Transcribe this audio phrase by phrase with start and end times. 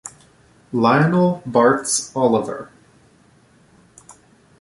[0.73, 2.71] Lionel Bart's Oliver!